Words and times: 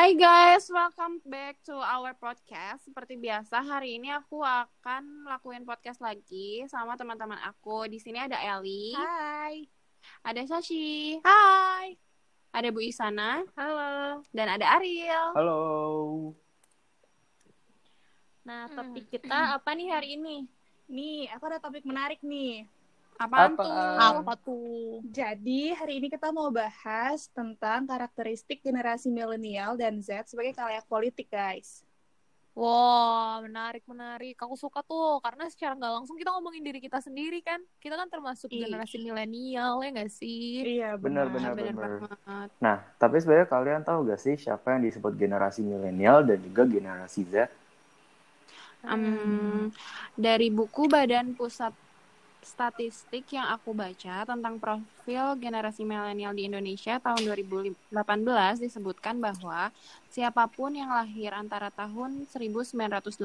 Hai 0.00 0.16
guys, 0.16 0.64
welcome 0.72 1.20
back 1.28 1.60
to 1.60 1.76
our 1.76 2.16
podcast. 2.16 2.88
Seperti 2.88 3.20
biasa, 3.20 3.60
hari 3.60 4.00
ini 4.00 4.08
aku 4.08 4.40
akan 4.40 5.28
lakuin 5.28 5.60
podcast 5.68 6.00
lagi 6.00 6.64
sama 6.72 6.96
teman-teman 6.96 7.36
aku. 7.44 7.84
Di 7.84 8.00
sini 8.00 8.16
ada 8.16 8.40
Eli. 8.40 8.96
Hai. 8.96 9.68
Ada 10.24 10.48
Sashi. 10.48 11.20
Hai. 11.20 12.00
Ada 12.48 12.72
Bu 12.72 12.80
Isana. 12.80 13.44
Halo. 13.52 14.24
Dan 14.32 14.48
ada 14.48 14.80
Ariel. 14.80 15.36
Halo. 15.36 15.60
Nah, 18.48 18.72
Hmm. 18.72 18.76
topik 18.80 19.04
kita 19.12 19.60
apa 19.60 19.76
nih 19.76 19.92
hari 19.92 20.16
ini? 20.16 20.48
Nih, 20.88 21.28
aku 21.28 21.44
ada 21.44 21.60
topik 21.60 21.84
menarik 21.84 22.24
nih. 22.24 22.64
Apaan 23.20 23.52
Apa? 23.52 23.60
tuh? 23.60 24.24
Apa 24.24 24.32
tuh? 24.40 25.04
Jadi, 25.12 25.76
hari 25.76 26.00
ini 26.00 26.08
kita 26.08 26.32
mau 26.32 26.48
bahas 26.48 27.28
tentang 27.36 27.84
karakteristik 27.84 28.64
generasi 28.64 29.12
milenial 29.12 29.76
dan 29.76 30.00
Z 30.00 30.32
sebagai 30.32 30.56
kalayak 30.56 30.88
politik, 30.88 31.28
guys. 31.28 31.84
Wow, 32.56 33.44
menarik, 33.44 33.84
menarik. 33.84 34.40
Aku 34.40 34.56
suka 34.56 34.80
tuh, 34.80 35.20
karena 35.20 35.44
secara 35.52 35.76
nggak 35.76 35.92
langsung 36.00 36.16
kita 36.16 36.32
ngomongin 36.32 36.64
diri 36.64 36.80
kita 36.80 36.96
sendiri 37.04 37.44
kan. 37.44 37.60
Kita 37.76 38.00
kan 38.00 38.08
termasuk 38.08 38.48
Ih. 38.48 38.64
generasi 38.64 38.96
milenial, 39.04 39.84
ya 39.84 39.88
nggak 39.92 40.12
sih? 40.12 40.64
Iya, 40.80 40.96
Benar, 40.96 41.28
Benar, 41.28 41.52
benar. 41.60 41.88
Nah, 42.60 42.76
tapi 42.96 43.20
sebenarnya 43.20 43.48
kalian 43.48 43.84
tahu 43.84 44.08
gak 44.08 44.20
sih 44.20 44.36
siapa 44.36 44.76
yang 44.76 44.84
disebut 44.84 45.16
generasi 45.16 45.60
milenial 45.64 46.24
dan 46.24 46.40
juga 46.40 46.64
generasi 46.68 47.24
Z? 47.28 47.48
Em, 48.84 49.68
dari 50.16 50.48
buku 50.52 50.88
Badan 50.88 51.36
Pusat 51.36 51.72
Statistik 52.40 53.36
yang 53.36 53.52
aku 53.52 53.76
baca 53.76 54.24
tentang 54.24 54.56
profil 54.56 55.36
generasi 55.36 55.84
milenial 55.84 56.32
di 56.32 56.48
Indonesia 56.48 56.96
tahun 56.96 57.20
2018 57.28 57.92
disebutkan 58.64 59.20
bahwa 59.20 59.68
siapa 60.08 60.48
pun 60.48 60.72
yang 60.72 60.88
lahir 60.88 61.36
antara 61.36 61.68
tahun 61.68 62.24
1981 62.32 63.20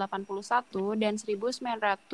dan 0.99 1.15
1996 1.15 2.11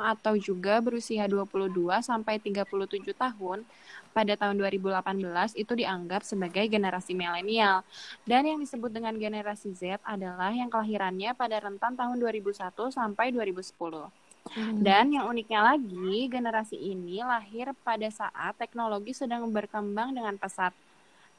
atau 0.00 0.34
juga 0.40 0.80
berusia 0.80 1.28
22 1.28 1.68
sampai 2.00 2.40
37 2.40 2.64
tahun 3.12 3.60
pada 4.16 4.34
tahun 4.40 4.56
2018 4.56 5.52
itu 5.60 5.72
dianggap 5.76 6.24
sebagai 6.24 6.64
generasi 6.64 7.12
milenial. 7.12 7.84
Dan 8.24 8.48
yang 8.48 8.56
disebut 8.56 8.88
dengan 8.88 9.12
generasi 9.20 9.76
Z 9.76 10.00
adalah 10.00 10.48
yang 10.48 10.72
kelahirannya 10.72 11.36
pada 11.36 11.60
rentan 11.60 11.92
tahun 11.92 12.16
2001 12.16 12.72
sampai 12.88 13.36
2010. 13.36 14.29
Dan 14.80 15.14
yang 15.14 15.30
uniknya 15.30 15.74
lagi, 15.74 16.26
generasi 16.26 16.74
ini 16.74 17.22
lahir 17.22 17.70
pada 17.84 18.08
saat 18.10 18.56
teknologi 18.58 19.14
sedang 19.14 19.46
berkembang 19.52 20.16
dengan 20.16 20.34
pesat. 20.40 20.74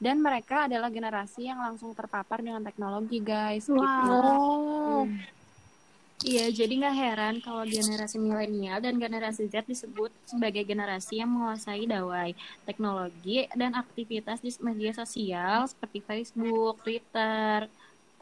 Dan 0.02 0.18
mereka 0.18 0.66
adalah 0.66 0.90
generasi 0.90 1.46
yang 1.46 1.62
langsung 1.62 1.94
terpapar 1.94 2.42
dengan 2.42 2.62
teknologi, 2.62 3.22
guys. 3.22 3.70
Wow. 3.70 3.78
Gitu. 3.78 4.06
Oh, 4.10 5.06
Iya, 6.22 6.54
jadi 6.54 6.72
nggak 6.78 6.96
heran 7.02 7.34
kalau 7.42 7.66
generasi 7.66 8.14
milenial 8.22 8.78
dan 8.78 8.94
generasi 8.94 9.50
Z 9.50 9.66
disebut 9.66 10.14
sebagai 10.22 10.62
generasi 10.62 11.18
yang 11.18 11.34
menguasai 11.34 11.82
dawai 11.90 12.30
teknologi 12.62 13.50
dan 13.58 13.74
aktivitas 13.74 14.38
di 14.38 14.54
media 14.62 14.94
sosial 14.94 15.66
seperti 15.66 15.98
Facebook, 16.06 16.78
Twitter, 16.86 17.66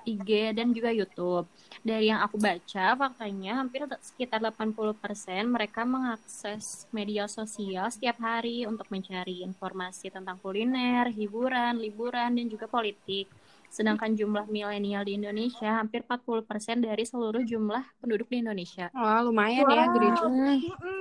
IG, 0.05 0.57
dan 0.57 0.73
juga 0.73 0.91
YouTube. 0.91 1.47
Dari 1.81 2.09
yang 2.13 2.21
aku 2.25 2.37
baca, 2.37 2.97
faktanya 2.97 3.61
hampir 3.61 3.85
sekitar 4.01 4.41
80% 4.41 5.47
mereka 5.49 5.85
mengakses 5.85 6.89
media 6.91 7.29
sosial 7.31 7.89
setiap 7.93 8.17
hari 8.21 8.65
untuk 8.65 8.89
mencari 8.89 9.45
informasi 9.45 10.13
tentang 10.13 10.41
kuliner, 10.41 11.09
hiburan, 11.13 11.79
liburan, 11.79 12.37
dan 12.37 12.47
juga 12.49 12.67
politik. 12.67 13.29
Sedangkan 13.71 14.19
jumlah 14.19 14.51
milenial 14.51 15.07
di 15.07 15.15
Indonesia 15.15 15.79
hampir 15.79 16.03
40% 16.03 16.83
dari 16.83 17.07
seluruh 17.07 17.47
jumlah 17.47 18.03
penduduk 18.03 18.27
di 18.27 18.43
Indonesia. 18.43 18.91
Wah, 18.91 19.23
lumayan 19.23 19.63
ya, 19.71 19.87
Wow. 19.87 19.95
gede 19.95 20.09
juga. 20.19 20.53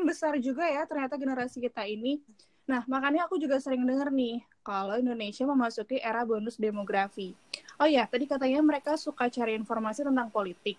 Besar 0.06 0.34
juga 0.38 0.70
ya 0.70 0.86
ternyata 0.86 1.18
generasi 1.18 1.58
kita 1.58 1.90
ini. 1.90 2.22
Nah, 2.70 2.86
makanya 2.86 3.26
aku 3.26 3.42
juga 3.42 3.58
sering 3.58 3.82
denger 3.82 4.14
nih, 4.14 4.46
kalau 4.62 4.94
Indonesia 5.02 5.42
memasuki 5.50 5.98
era 5.98 6.22
bonus 6.22 6.62
demografi. 6.62 7.34
Oh 7.80 7.88
ya, 7.88 8.04
tadi 8.12 8.28
katanya 8.28 8.60
mereka 8.60 9.00
suka 9.00 9.32
cari 9.32 9.56
informasi 9.56 10.04
tentang 10.04 10.28
politik. 10.28 10.76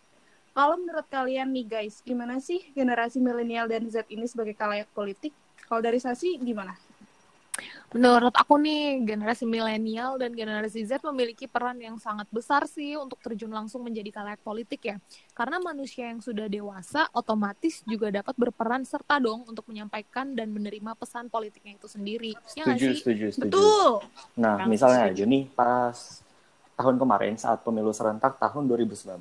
Kalau 0.53 0.77
menurut 0.77 1.09
kalian 1.09 1.49
nih 1.49 1.65
guys, 1.65 2.05
gimana 2.05 2.37
sih 2.45 2.61
generasi 2.77 3.17
milenial 3.25 3.65
dan 3.65 3.89
Z 3.89 4.05
ini 4.13 4.29
sebagai 4.29 4.53
kalayak 4.53 4.85
politik? 4.93 5.33
Kalau 5.65 5.81
dari 5.81 5.97
Sasi, 5.97 6.37
gimana? 6.37 6.77
menurut 7.91 8.31
aku 8.39 8.55
nih, 8.55 9.03
generasi 9.03 9.43
milenial 9.43 10.15
dan 10.15 10.31
generasi 10.31 10.87
Z 10.87 11.03
memiliki 11.11 11.51
peran 11.51 11.75
yang 11.83 11.99
sangat 11.99 12.31
besar 12.31 12.63
sih 12.71 12.95
untuk 12.95 13.19
terjun 13.19 13.51
langsung 13.51 13.83
menjadi 13.83 14.15
kalayak 14.15 14.43
politik 14.47 14.95
ya. 14.95 14.97
Karena 15.35 15.59
manusia 15.59 16.07
yang 16.07 16.23
sudah 16.23 16.47
dewasa 16.47 17.11
otomatis 17.11 17.83
juga 17.83 18.15
dapat 18.15 18.39
berperan 18.39 18.87
serta 18.87 19.19
dong 19.19 19.43
untuk 19.43 19.67
menyampaikan 19.67 20.39
dan 20.39 20.55
menerima 20.55 20.95
pesan 20.95 21.27
politiknya 21.27 21.83
itu 21.83 21.91
sendiri. 21.91 22.39
Ya 22.55 22.71
Setuju, 22.71 22.87
sih? 22.95 22.99
setuju, 23.03 23.27
setuju. 23.35 23.59
Betul! 23.59 23.91
Nah, 24.39 24.55
misalnya 24.71 25.11
setuju. 25.11 25.15
aja 25.19 25.25
nih, 25.27 25.45
pas 25.51 25.97
tahun 26.81 26.97
kemarin 26.97 27.37
saat 27.37 27.61
pemilu 27.61 27.93
serentak 27.93 28.41
tahun 28.41 28.65
2019, 28.65 29.21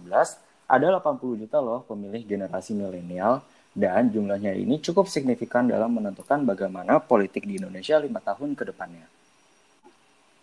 ada 0.64 0.86
80 1.04 1.44
juta 1.44 1.60
loh 1.60 1.84
pemilih 1.84 2.24
generasi 2.24 2.72
milenial 2.72 3.44
dan 3.76 4.08
jumlahnya 4.08 4.56
ini 4.56 4.80
cukup 4.80 5.12
signifikan 5.12 5.68
dalam 5.68 5.92
menentukan 5.92 6.40
bagaimana 6.48 7.04
politik 7.04 7.44
di 7.44 7.60
Indonesia 7.60 8.00
lima 8.00 8.24
tahun 8.24 8.56
ke 8.56 8.64
depannya. 8.72 9.04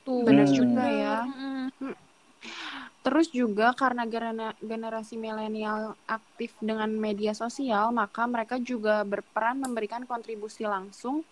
Tuh. 0.04 0.28
Benar 0.28 0.44
Hmm. 0.44 0.56
juga 0.60 0.84
ya. 0.84 1.16
Mm-mm. 1.24 1.94
Terus 3.00 3.30
juga 3.30 3.70
karena 3.72 4.02
generasi 4.58 5.14
milenial 5.14 5.94
aktif 6.10 6.52
dengan 6.58 6.90
media 6.90 7.32
sosial, 7.32 7.94
maka 7.94 8.26
mereka 8.26 8.58
juga 8.58 9.06
berperan 9.06 9.62
memberikan 9.62 10.02
kontribusi 10.04 10.66
langsung 10.66 11.22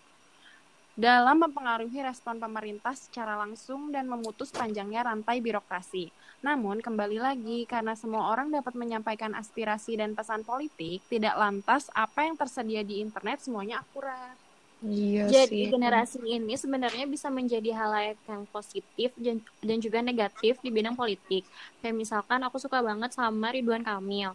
dalam 0.95 1.43
mempengaruhi 1.43 1.99
respon 2.07 2.39
pemerintah 2.39 2.95
secara 2.95 3.35
langsung 3.35 3.91
dan 3.91 4.07
memutus 4.07 4.47
panjangnya 4.55 5.03
rantai 5.03 5.43
birokrasi. 5.43 6.07
Namun, 6.39 6.79
kembali 6.79 7.19
lagi, 7.19 7.67
karena 7.67 7.99
semua 7.99 8.31
orang 8.31 8.47
dapat 8.47 8.71
menyampaikan 8.79 9.35
aspirasi 9.35 9.99
dan 9.99 10.15
pesan 10.15 10.47
politik, 10.47 11.03
tidak 11.11 11.35
lantas 11.35 11.91
apa 11.91 12.23
yang 12.23 12.39
tersedia 12.39 12.79
di 12.87 13.03
internet 13.03 13.43
semuanya 13.43 13.83
akurat. 13.83 14.39
Iya 14.85 15.27
Jadi 15.27 15.67
sih. 15.67 15.71
generasi 15.71 16.19
ini 16.23 16.53
sebenarnya 16.55 17.09
bisa 17.09 17.27
menjadi 17.27 17.73
halayak 17.75 18.19
yang 18.29 18.45
positif 18.47 19.11
dan, 19.19 19.41
dan 19.63 19.77
juga 19.81 19.99
negatif 19.99 20.61
di 20.63 20.69
bidang 20.71 20.95
politik. 20.95 21.43
Kayak 21.81 21.95
misalkan 21.95 22.39
aku 22.45 22.55
suka 22.61 22.79
banget 22.79 23.11
sama 23.11 23.51
Ridwan 23.51 23.83
Kamil. 23.83 24.31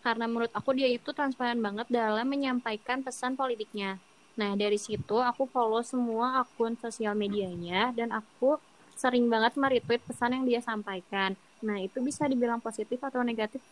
Karena 0.00 0.24
menurut 0.26 0.52
aku 0.56 0.72
dia 0.72 0.88
itu 0.88 1.12
transparan 1.12 1.60
banget 1.60 1.86
dalam 1.92 2.24
menyampaikan 2.24 3.04
pesan 3.04 3.36
politiknya. 3.36 4.00
Nah, 4.34 4.58
dari 4.58 4.78
situ 4.78 5.16
aku 5.18 5.46
follow 5.46 5.82
semua 5.86 6.42
akun 6.42 6.74
sosial 6.78 7.14
medianya 7.14 7.94
dan 7.94 8.10
aku 8.10 8.58
sering 8.98 9.26
banget 9.30 9.54
meretweet 9.58 10.02
pesan 10.02 10.34
yang 10.38 10.44
dia 10.46 10.60
sampaikan. 10.62 11.34
Nah, 11.62 11.78
itu 11.78 12.02
bisa 12.02 12.26
dibilang 12.26 12.58
positif 12.58 12.98
atau 12.98 13.22
negatif. 13.22 13.62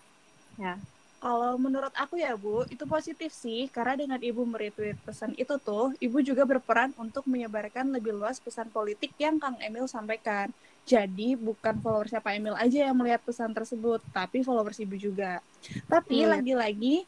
Ya. 0.58 0.78
Kalau 1.22 1.54
menurut 1.54 1.94
aku 1.94 2.18
ya 2.18 2.34
Bu, 2.34 2.66
itu 2.66 2.82
positif 2.82 3.30
sih, 3.30 3.70
karena 3.70 3.94
dengan 3.94 4.18
Ibu 4.18 4.42
meretweet 4.42 4.98
pesan 5.06 5.38
itu 5.38 5.54
tuh, 5.62 5.94
Ibu 6.02 6.18
juga 6.18 6.42
berperan 6.42 6.90
untuk 6.98 7.30
menyebarkan 7.30 7.94
lebih 7.94 8.10
luas 8.10 8.42
pesan 8.42 8.66
politik 8.74 9.14
yang 9.22 9.38
Kang 9.38 9.54
Emil 9.62 9.86
sampaikan. 9.86 10.50
Jadi 10.82 11.38
bukan 11.38 11.78
followersnya 11.78 12.18
Pak 12.18 12.34
Emil 12.34 12.58
aja 12.58 12.90
yang 12.90 12.98
melihat 12.98 13.22
pesan 13.22 13.54
tersebut, 13.54 14.02
tapi 14.10 14.42
followers 14.42 14.82
Ibu 14.82 14.98
juga. 14.98 15.38
Tapi 15.86 16.26
Iya. 16.26 16.34
lagi-lagi, 16.34 17.06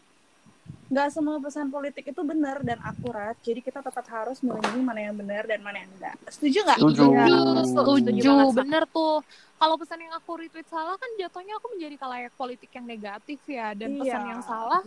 nggak 0.94 1.10
semua 1.10 1.42
pesan 1.42 1.66
politik 1.68 2.06
itu 2.06 2.22
benar 2.22 2.62
dan 2.62 2.78
akurat, 2.80 3.34
jadi 3.42 3.58
kita 3.58 3.82
tetap 3.82 4.06
harus 4.06 4.38
milih 4.38 4.78
mana 4.78 5.02
yang 5.02 5.18
benar 5.18 5.42
dan 5.42 5.58
mana 5.58 5.82
yang 5.82 5.90
enggak. 5.90 6.14
Setuju 6.30 6.58
nggak? 6.62 6.78
Setuju. 6.78 7.02
Iya, 7.10 7.26
Setuju 7.66 8.06
setuju, 8.14 8.34
bener 8.54 8.86
tuh. 8.86 9.18
Kalau 9.54 9.78
pesan 9.78 9.96
yang 9.96 10.12
aku 10.12 10.36
retweet 10.36 10.66
salah 10.66 10.98
kan 10.98 11.08
jatuhnya 11.16 11.56
aku 11.56 11.72
menjadi 11.72 11.96
kalayak 11.96 12.34
politik 12.36 12.68
yang 12.68 12.84
negatif 12.84 13.38
ya. 13.48 13.72
Dan 13.72 13.96
pesan 13.96 14.22
Iya. 14.22 14.30
yang 14.36 14.42
salah 14.44 14.82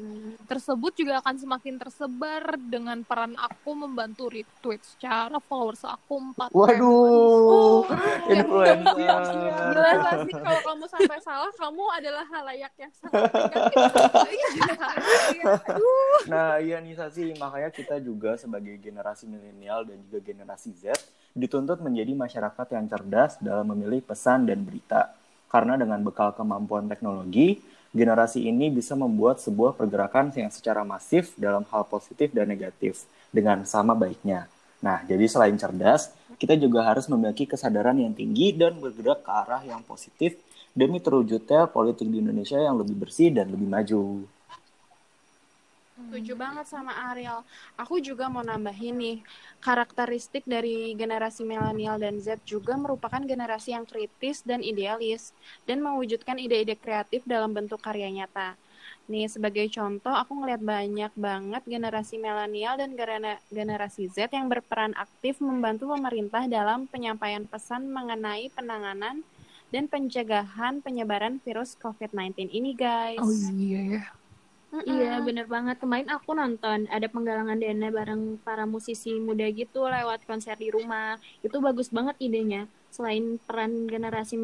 tersebut 0.45 0.91
juga 0.93 1.17
akan 1.17 1.35
semakin 1.35 1.75
tersebar 1.81 2.43
dengan 2.61 3.01
peran 3.01 3.33
aku 3.33 3.73
membantu 3.73 4.29
retweet 4.29 4.83
secara 4.85 5.39
followers 5.41 5.81
aku 5.81 6.19
4 6.35 6.51
Waduh, 6.53 7.89
Ya, 8.27 8.37
influencer. 8.37 9.49
Gila 9.73 10.11
sih 10.23 10.33
kalau 10.35 10.59
kamu 10.61 10.85
sampai 10.85 11.19
salah, 11.19 11.51
kamu 11.57 11.83
adalah 11.97 12.25
halayak 12.27 12.73
yang 12.77 12.91
sangat 12.93 13.33
negatif. 13.33 13.81
Aduh. 15.73 15.96
Nah, 16.27 16.59
iya 16.59 16.83
nih 16.83 16.97
Sasi, 16.97 17.31
makanya 17.39 17.71
kita 17.71 18.03
juga 18.03 18.35
sebagai 18.35 18.75
generasi 18.81 19.29
milenial 19.31 19.87
dan 19.87 20.01
juga 20.09 20.19
generasi 20.19 20.75
Z 20.75 20.97
dituntut 21.31 21.79
menjadi 21.79 22.11
masyarakat 22.17 22.67
yang 22.73 22.85
cerdas 22.89 23.37
dalam 23.39 23.69
memilih 23.71 24.03
pesan 24.03 24.49
dan 24.49 24.65
berita. 24.65 25.13
Karena 25.47 25.79
dengan 25.79 26.03
bekal 26.03 26.35
kemampuan 26.35 26.91
teknologi, 26.91 27.63
generasi 27.95 28.43
ini 28.43 28.67
bisa 28.67 28.97
membuat 28.99 29.39
sebuah 29.39 29.77
pergerakan 29.79 30.33
yang 30.35 30.51
secara 30.51 30.83
masif 30.83 31.31
dalam 31.39 31.63
hal 31.71 31.87
positif 31.87 32.33
dan 32.35 32.51
negatif 32.51 33.07
dengan 33.31 33.63
sama 33.63 33.95
baiknya. 33.95 34.51
Nah, 34.83 35.01
jadi 35.07 35.25
selain 35.25 35.55
cerdas, 35.55 36.11
kita 36.37 36.59
juga 36.59 36.85
harus 36.85 37.07
memiliki 37.07 37.47
kesadaran 37.47 37.97
yang 37.97 38.11
tinggi 38.13 38.53
dan 38.53 38.77
bergerak 38.77 39.23
ke 39.23 39.31
arah 39.31 39.63
yang 39.63 39.81
positif 39.87 40.35
demi 40.75 41.01
terwujudnya 41.01 41.65
politik 41.71 42.05
di 42.05 42.21
Indonesia 42.21 42.59
yang 42.61 42.77
lebih 42.77 42.93
bersih 42.93 43.33
dan 43.33 43.49
lebih 43.49 43.65
maju. 43.65 44.27
Setuju 46.07 46.39
banget 46.39 46.71
sama 46.71 46.95
Ariel. 47.11 47.43
Aku 47.75 47.99
juga 47.99 48.31
mau 48.31 48.39
nambahin 48.39 48.95
nih, 48.95 49.17
karakteristik 49.59 50.47
dari 50.47 50.95
generasi 50.95 51.43
milenial 51.43 51.99
dan 51.99 52.15
Z 52.23 52.39
juga 52.47 52.79
merupakan 52.79 53.19
generasi 53.19 53.75
yang 53.75 53.83
kritis 53.83 54.39
dan 54.39 54.63
idealis, 54.63 55.35
dan 55.67 55.83
mewujudkan 55.83 56.39
ide-ide 56.39 56.79
kreatif 56.79 57.27
dalam 57.27 57.51
bentuk 57.51 57.83
karya 57.83 58.07
nyata. 58.07 58.55
Nih, 59.11 59.27
sebagai 59.27 59.67
contoh, 59.67 60.15
aku 60.15 60.31
ngeliat 60.39 60.63
banyak 60.63 61.11
banget 61.11 61.63
generasi 61.67 62.15
milenial 62.15 62.79
dan 62.79 62.95
generasi 63.51 64.07
Z 64.07 64.31
yang 64.31 64.47
berperan 64.47 64.95
aktif 64.95 65.43
membantu 65.43 65.91
pemerintah 65.91 66.47
dalam 66.47 66.87
penyampaian 66.87 67.43
pesan 67.43 67.91
mengenai 67.91 68.47
penanganan 68.55 69.27
dan 69.75 69.91
pencegahan 69.91 70.79
penyebaran 70.79 71.43
virus 71.43 71.75
COVID-19 71.83 72.47
ini, 72.47 72.71
guys. 72.71 73.19
Oh 73.19 73.35
iya 73.59 74.07
ya. 74.71 74.81
Iya, 74.83 75.13
bener 75.23 75.45
banget. 75.47 75.79
Kemarin 75.79 76.07
aku 76.11 76.31
nonton 76.31 76.85
ada 76.87 77.07
penggalangan 77.07 77.57
dana 77.57 77.87
bareng 77.87 78.21
para 78.43 78.67
musisi 78.67 79.15
muda 79.17 79.47
gitu 79.49 79.87
lewat 79.87 80.27
konser 80.27 80.55
di 80.59 80.69
rumah. 80.69 81.15
Itu 81.39 81.63
bagus 81.63 81.89
banget 81.89 82.19
idenya. 82.19 82.67
Selain 82.91 83.37
peran 83.43 83.85
generasi 83.85 84.35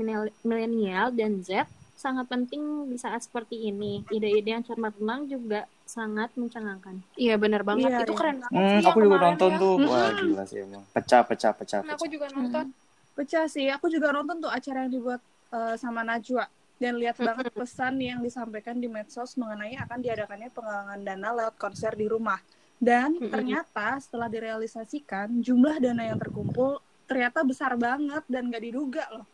milenial 0.43 1.11
dan 1.11 1.41
Z, 1.41 1.65
sangat 1.95 2.27
penting 2.27 2.91
di 2.91 2.97
saat 2.99 3.23
seperti 3.23 3.67
ini. 3.67 4.03
Ide-ide 4.09 4.59
yang 4.59 4.63
cemerlang 4.63 5.27
juga 5.27 5.67
sangat 5.83 6.31
mencengangkan. 6.39 7.03
Iya, 7.19 7.35
bener 7.35 7.61
banget. 7.63 7.91
Iya, 7.91 7.97
itu 8.07 8.13
iya. 8.13 8.19
keren 8.19 8.37
banget 8.39 8.59
Hmm, 8.59 8.79
sih. 8.79 8.87
aku 8.87 8.99
juga 9.03 9.17
nonton 9.19 9.49
ya. 9.51 9.59
tuh. 9.59 9.73
Wah, 9.87 10.09
gila 10.15 10.43
sih 10.47 10.59
emang. 10.63 10.83
Pecah, 10.91 11.21
pecah, 11.27 11.51
pecah, 11.51 11.79
Nah, 11.83 11.93
pecah. 11.93 11.97
Aku 11.99 12.05
juga 12.07 12.27
nonton. 12.31 12.65
Pecah 13.13 13.45
sih. 13.45 13.67
Aku 13.69 13.85
juga 13.91 14.07
nonton 14.09 14.39
tuh 14.41 14.51
acara 14.51 14.87
yang 14.87 14.91
dibuat 14.91 15.21
eh, 15.53 15.75
sama 15.77 16.01
Najwa 16.01 16.47
dan 16.83 17.00
lihat 17.00 17.15
banget 17.15 17.56
pesan 17.56 17.95
yang 18.03 18.19
disampaikan 18.19 18.75
di 18.75 18.91
medsos 18.91 19.39
mengenai 19.39 19.80
akan 19.80 20.03
diadakannya 20.03 20.51
penggalangan 20.51 21.00
dana 21.00 21.30
lewat 21.31 21.56
konser 21.56 21.95
di 21.95 22.12
rumah. 22.12 22.44
Dan 22.75 23.15
ternyata 23.31 23.95
setelah 24.03 24.27
direalisasikan 24.27 25.39
jumlah 25.39 25.80
dana 25.80 26.03
yang 26.12 26.19
terkumpul 26.19 26.83
ternyata 27.07 27.39
besar 27.47 27.80
banget 27.80 28.27
dan 28.27 28.51
gak 28.51 28.63
diduga 28.68 29.07
loh. 29.15 29.27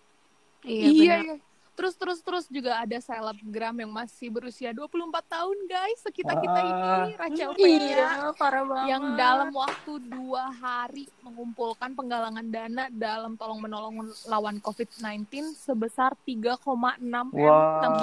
Iya, 0.61 0.93
Iya, 0.93 1.17
bener. 1.25 1.48
Iya. 1.79 1.81
Terus 1.81 1.95
terus 1.95 2.19
terus 2.19 2.45
juga 2.45 2.75
ada 2.77 2.97
selebgram 2.97 3.71
yang 3.73 3.87
masih 3.89 4.27
berusia 4.27 4.69
24 4.69 4.91
tahun, 5.25 5.57
guys. 5.65 5.99
Kita-kita 6.03 6.59
ini 6.59 6.81
Rachel 7.15 7.51
Fenya 7.55 8.07
parah 8.35 8.63
banget. 8.63 8.87
yang 8.89 9.03
dalam 9.15 9.49
waktu 9.49 9.93
dua 10.03 10.51
hari 10.51 11.07
mengumpulkan 11.23 11.95
penggalangan 11.95 12.43
dana 12.45 12.83
dalam 12.89 13.33
tolong 13.33 13.59
menolong 13.59 13.95
lawan 14.25 14.59
COVID-19 14.59 15.23
sebesar 15.55 16.19
3,6 16.19 16.59
M 16.99 17.27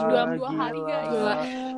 dalam 0.08 0.30
dua 0.34 0.50
hari 0.50 0.80
gila. 0.80 0.88
guys. 0.88 1.08
Gila. 1.10 1.34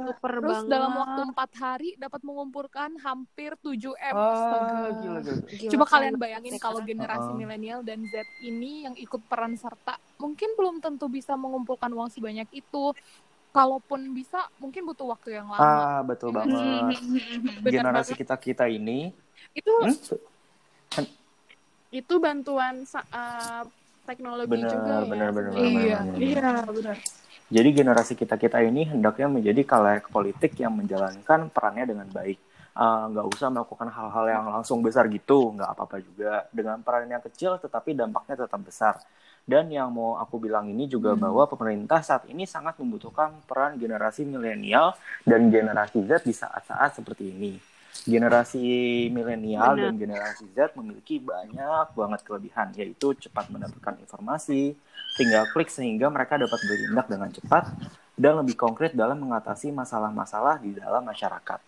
Super 0.09 0.33
Terus 0.33 0.51
banget. 0.55 0.71
dalam 0.71 0.93
waktu 0.95 1.21
empat 1.27 1.51
hari 1.53 1.91
dapat 1.97 2.21
mengumpulkan 2.23 2.91
hampir 2.99 3.59
7 3.59 3.75
M. 3.91 4.15
Ah, 4.15 4.31
Astaga. 4.31 4.67
gila, 4.71 5.19
gila. 5.21 5.21
Gila, 5.49 5.71
Coba 5.75 5.85
keren 5.85 5.93
kalian 5.99 6.15
bayangin 6.17 6.55
kalau 6.57 6.81
generasi 6.81 7.27
Uh-uh. 7.27 7.39
milenial 7.39 7.81
dan 7.83 8.07
Z 8.07 8.15
ini 8.41 8.87
yang 8.87 8.95
ikut 8.95 9.21
peran 9.27 9.59
serta 9.59 9.99
mungkin 10.19 10.51
belum 10.59 10.83
tentu 10.83 11.07
bisa 11.09 11.35
mengumpulkan 11.39 11.91
uang 11.95 12.11
sebanyak 12.13 12.49
itu. 12.53 12.85
Kalaupun 13.49 14.13
bisa, 14.13 14.45
mungkin 14.61 14.85
butuh 14.85 15.09
waktu 15.09 15.41
yang 15.41 15.49
lama. 15.49 15.65
Ah, 15.65 16.05
betul 16.05 16.31
banget. 16.37 17.01
Bener 17.65 17.73
Generasi 17.73 18.13
banget. 18.13 18.21
kita-kita 18.21 18.65
ini, 18.69 19.11
Itu 19.57 19.73
hmm? 19.83 19.97
itu 21.89 22.15
bantuan 22.21 22.85
eh, 22.85 23.63
teknologi 24.05 24.53
benar, 24.53 24.73
juga 24.77 24.93
ya. 24.93 25.05
benar, 25.09 25.31
benar, 25.33 25.53
sebenarnya. 25.53 25.97
benar, 25.97 26.05
Iya. 26.13 26.21
Iya, 26.21 26.49
benar. 26.69 26.97
Jadi 27.49 27.69
generasi 27.73 28.13
kita-kita 28.13 28.61
ini 28.61 28.85
hendaknya 28.85 29.27
menjadi 29.33 29.65
kalayak 29.65 30.07
politik 30.13 30.53
yang 30.61 30.77
menjalankan 30.77 31.49
perannya 31.49 31.85
dengan 31.89 32.09
baik. 32.13 32.37
Ah, 32.77 33.09
nggak 33.11 33.27
usah 33.35 33.49
melakukan 33.51 33.89
hal-hal 33.91 34.25
yang 34.29 34.45
langsung 34.55 34.79
besar 34.85 35.09
gitu, 35.09 35.57
nggak 35.57 35.71
apa-apa 35.75 35.97
juga. 36.05 36.45
Dengan 36.53 36.79
peran 36.85 37.09
yang 37.09 37.25
kecil 37.25 37.57
tetapi 37.59 37.97
dampaknya 37.97 38.45
tetap 38.45 38.61
besar. 38.61 39.01
Dan 39.49 39.73
yang 39.73 39.89
mau 39.89 40.21
aku 40.21 40.37
bilang 40.37 40.69
ini 40.69 40.85
juga 40.85 41.17
bahwa 41.17 41.49
pemerintah 41.49 42.05
saat 42.05 42.29
ini 42.29 42.45
sangat 42.45 42.77
membutuhkan 42.77 43.33
peran 43.49 43.81
generasi 43.81 44.29
milenial 44.29 44.93
dan 45.25 45.49
generasi 45.49 46.05
Z 46.05 46.29
di 46.29 46.37
saat-saat 46.37 47.01
seperti 47.01 47.33
ini. 47.33 47.57
Generasi 48.05 48.61
milenial 49.09 49.81
dan 49.81 49.97
generasi 49.97 50.45
Z 50.53 50.77
memiliki 50.77 51.17
banyak 51.17 51.97
banget 51.97 52.21
kelebihan, 52.29 52.69
yaitu 52.77 53.17
cepat 53.17 53.49
mendapatkan 53.49 53.97
informasi, 54.05 54.77
tinggal 55.17 55.49
klik 55.57 55.73
sehingga 55.73 56.13
mereka 56.13 56.37
dapat 56.37 56.61
bertindak 56.69 57.07
dengan 57.09 57.33
cepat 57.33 57.65
dan 58.21 58.45
lebih 58.45 58.53
konkret 58.53 58.93
dalam 58.93 59.17
mengatasi 59.17 59.73
masalah-masalah 59.73 60.61
di 60.61 60.77
dalam 60.77 61.09
masyarakat. 61.09 61.68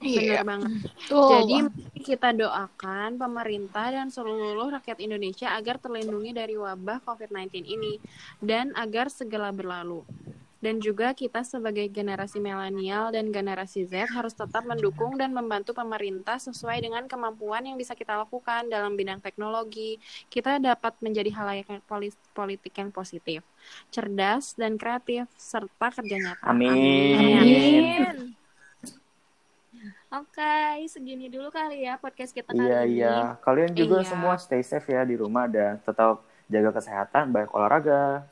Benar 0.00 0.42
banget. 0.48 0.70
Betul. 0.80 1.28
Jadi 1.28 1.56
kita 2.00 2.32
doakan 2.32 3.20
pemerintah 3.20 3.92
dan 3.92 4.08
seluruh 4.08 4.72
rakyat 4.72 4.98
Indonesia 5.04 5.52
agar 5.52 5.76
terlindungi 5.76 6.32
dari 6.32 6.56
wabah 6.56 7.04
COVID-19 7.04 7.68
ini 7.68 8.00
dan 8.40 8.72
agar 8.72 9.12
segera 9.12 9.52
berlalu. 9.52 10.00
Dan 10.60 10.76
juga 10.76 11.16
kita 11.16 11.40
sebagai 11.40 11.88
generasi 11.88 12.36
milenial 12.36 13.08
dan 13.16 13.32
generasi 13.32 13.88
Z 13.88 14.12
harus 14.12 14.36
tetap 14.36 14.60
mendukung 14.68 15.16
dan 15.16 15.32
membantu 15.32 15.72
pemerintah 15.72 16.36
sesuai 16.36 16.84
dengan 16.84 17.08
kemampuan 17.08 17.64
yang 17.64 17.80
bisa 17.80 17.96
kita 17.96 18.20
lakukan 18.20 18.68
dalam 18.68 18.92
bidang 18.92 19.24
teknologi. 19.24 19.96
Kita 20.28 20.60
dapat 20.60 21.00
menjadi 21.00 21.32
halayak 21.32 21.64
yang 21.64 21.80
poli- 21.88 22.28
politik 22.36 22.76
yang 22.76 22.92
positif, 22.92 23.40
cerdas 23.88 24.52
dan 24.52 24.76
kreatif 24.76 25.32
serta 25.32 25.96
kerja 25.96 26.16
nyata. 26.28 26.52
Amin. 26.52 27.40
Amin. 27.40 28.39
Oke, 30.10 30.58
segini 30.90 31.30
dulu 31.30 31.54
kali 31.54 31.86
ya 31.86 31.94
podcast 31.94 32.34
kita 32.34 32.50
kali 32.50 32.66
Iya, 32.66 32.80
ini. 32.82 32.98
iya. 32.98 33.38
Kalian 33.40 33.70
juga 33.72 34.02
Iya. 34.02 34.10
semua 34.10 34.34
stay 34.36 34.58
safe 34.60 34.90
ya 34.90 35.06
di 35.06 35.14
rumah 35.14 35.46
dan 35.46 35.78
tetap 35.78 36.18
jaga 36.50 36.74
kesehatan, 36.74 37.30
baik 37.30 37.54
olahraga. 37.54 38.26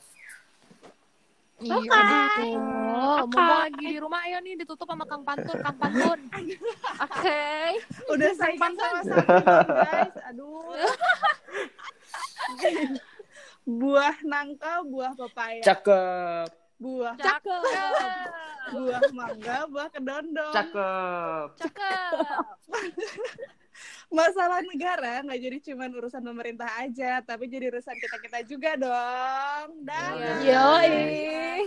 Iya, 1.58 1.78
betul. 1.78 2.58
Mumpung 2.98 3.46
lagi 3.46 3.86
di 3.88 3.98
rumah, 3.98 4.26
ayo 4.26 4.38
nih 4.38 4.58
ditutup 4.58 4.86
sama 4.86 5.06
Kang 5.06 5.22
Pantun. 5.22 5.58
Kang 5.58 5.78
Pantun. 5.78 6.18
Oke. 7.06 7.42
Udah 8.10 8.30
saingan 8.34 8.72
sama 8.74 8.98
sama 9.06 9.22
guys. 9.86 10.14
Aduh. 10.34 10.74
buah 13.78 14.16
nangka, 14.22 14.82
buah 14.82 15.12
pepaya. 15.14 15.62
Cakep, 15.62 16.50
Buah 16.78 17.14
Cakep. 17.18 17.62
buah 18.74 19.02
mangga, 19.16 19.58
buah 19.66 19.88
kedondong. 19.90 20.54
cakep. 20.54 21.48
Cakep. 21.58 22.12
Masalah 24.08 24.64
negara 24.64 25.20
nggak 25.20 25.40
jadi 25.40 25.58
cuma 25.70 25.90
urusan 25.90 26.22
pemerintah 26.24 26.70
aja, 26.80 27.20
tapi 27.20 27.50
jadi 27.50 27.68
urusan 27.68 27.96
kita-kita 27.98 28.38
juga 28.46 28.70
dong. 28.78 29.84
Dah. 29.84 30.38
Yoi. 30.42 31.66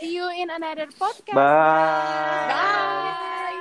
See 0.00 0.12
you 0.16 0.28
in 0.32 0.52
another 0.52 0.88
podcast. 0.96 1.36
Bye. 1.36 2.48
Bye. 2.52 3.55